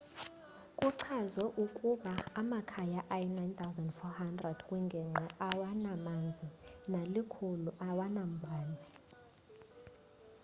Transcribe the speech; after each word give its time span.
kuchazwe 0.77 1.45
ukuba 1.65 2.13
amakhaya 2.41 2.99
ayi 3.15 3.27
9400 3.35 4.67
kwingingqi 4.67 5.25
awanamanzi 5.49 6.47
nali 6.91 7.21
100 7.33 7.69
awanambane 7.89 8.79